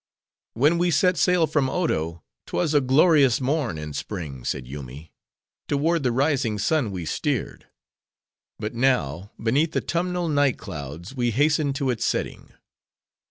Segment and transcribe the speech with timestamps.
[0.55, 5.13] "When we set sail from Odo, 'twas a glorious morn in spring," said Yoomy;
[5.67, 7.67] "toward the rising sun we steered.
[8.57, 12.51] But now, beneath autumnal night clouds, we hasten to its setting."